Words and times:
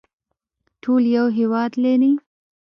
ټول 0.81 1.03
یو 1.17 1.25
هیواد 1.37 1.71
لري 1.83 2.13